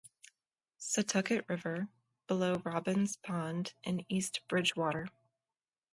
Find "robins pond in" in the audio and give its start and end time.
2.65-4.03